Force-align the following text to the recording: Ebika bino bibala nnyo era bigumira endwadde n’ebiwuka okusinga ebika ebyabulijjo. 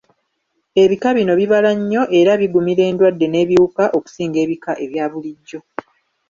Ebika 0.83 1.09
bino 1.17 1.33
bibala 1.39 1.71
nnyo 1.79 2.03
era 2.19 2.31
bigumira 2.41 2.81
endwadde 2.89 3.25
n’ebiwuka 3.29 3.83
okusinga 3.97 4.37
ebika 4.45 4.71
ebyabulijjo. 4.83 5.59